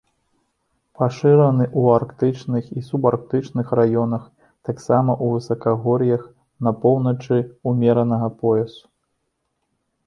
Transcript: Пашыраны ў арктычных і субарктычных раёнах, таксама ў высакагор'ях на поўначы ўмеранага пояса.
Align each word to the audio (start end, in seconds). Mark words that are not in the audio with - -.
Пашыраны 1.01 1.65
ў 1.79 1.97
арктычных 1.97 2.71
і 2.81 2.83
субарктычных 2.89 3.67
раёнах, 3.81 4.23
таксама 4.71 5.11
ў 5.23 5.37
высакагор'ях 5.37 6.21
на 6.69 6.75
поўначы 6.83 7.35
ўмеранага 7.75 8.27
пояса. 8.43 8.85